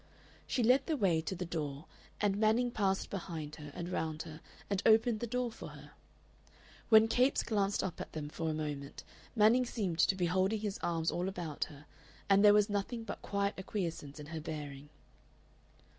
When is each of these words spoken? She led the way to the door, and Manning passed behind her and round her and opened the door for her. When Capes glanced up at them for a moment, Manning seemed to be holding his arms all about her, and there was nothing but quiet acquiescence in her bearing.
She 0.47 0.63
led 0.63 0.87
the 0.87 0.97
way 0.97 1.21
to 1.21 1.35
the 1.35 1.45
door, 1.45 1.85
and 2.19 2.35
Manning 2.39 2.71
passed 2.71 3.11
behind 3.11 3.57
her 3.57 3.69
and 3.75 3.87
round 3.87 4.23
her 4.23 4.41
and 4.67 4.81
opened 4.83 5.19
the 5.19 5.27
door 5.27 5.51
for 5.51 5.67
her. 5.67 5.91
When 6.89 7.07
Capes 7.07 7.43
glanced 7.43 7.83
up 7.83 8.01
at 8.01 8.13
them 8.13 8.27
for 8.27 8.49
a 8.49 8.53
moment, 8.55 9.03
Manning 9.35 9.63
seemed 9.67 9.99
to 9.99 10.15
be 10.15 10.25
holding 10.25 10.61
his 10.61 10.79
arms 10.79 11.11
all 11.11 11.29
about 11.29 11.65
her, 11.65 11.85
and 12.31 12.43
there 12.43 12.51
was 12.51 12.67
nothing 12.67 13.03
but 13.03 13.21
quiet 13.21 13.53
acquiescence 13.59 14.19
in 14.19 14.25
her 14.33 14.41
bearing. 14.41 14.89